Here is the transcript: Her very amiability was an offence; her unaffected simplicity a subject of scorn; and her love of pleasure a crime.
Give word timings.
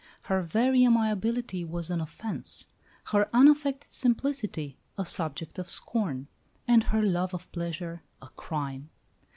Her 0.23 0.41
very 0.41 0.83
amiability 0.83 1.63
was 1.63 1.91
an 1.91 2.01
offence; 2.01 2.65
her 3.11 3.29
unaffected 3.33 3.93
simplicity 3.93 4.79
a 4.97 5.05
subject 5.05 5.59
of 5.59 5.69
scorn; 5.69 6.27
and 6.67 6.85
her 6.85 7.03
love 7.03 7.35
of 7.35 7.51
pleasure 7.51 8.01
a 8.19 8.29
crime. 8.29 8.89